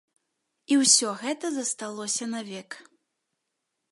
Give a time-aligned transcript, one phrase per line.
[0.75, 2.69] І ўсё гэта засталося навек.